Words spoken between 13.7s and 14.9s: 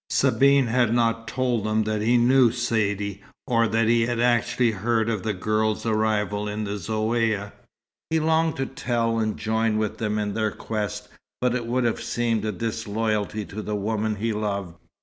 woman he loved.